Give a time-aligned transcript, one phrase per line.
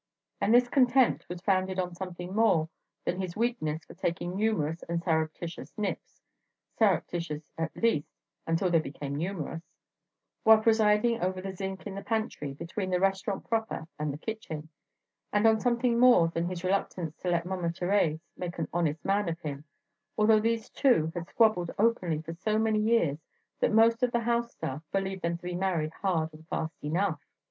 [0.39, 2.69] And this contempt was founded on something more
[3.05, 6.23] than his weakness for taking numerous and surreptitious nips
[6.75, 8.09] (surreptitious, at least,
[8.47, 9.61] until they became numerous)
[10.43, 14.69] while presiding over the zinc in the pantry between the restaurant proper and the kitchen;
[15.31, 19.29] and on something more than his reluctance to let Mama Thérèse make an honest man
[19.29, 19.65] of him,
[20.17, 23.19] although these two had squabbled openly for so many years
[23.59, 27.21] that most of the house staff believed them to be married hard and fast enough.